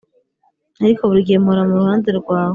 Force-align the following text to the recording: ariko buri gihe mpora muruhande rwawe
ariko 0.83 1.01
buri 1.09 1.25
gihe 1.27 1.37
mpora 1.43 1.61
muruhande 1.69 2.09
rwawe 2.19 2.49